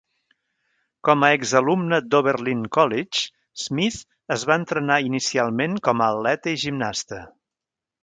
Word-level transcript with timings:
Com 1.09 1.25
a 1.25 1.29
exalumna 1.39 1.99
d'Oberlin 2.13 2.65
College, 2.79 3.23
Smith 3.67 4.01
es 4.39 4.49
va 4.53 4.59
entrenar 4.65 5.01
inicialment 5.13 5.81
com 5.91 6.03
a 6.09 6.13
atleta 6.19 6.59
i 6.59 6.61
gimnasta. 6.67 7.25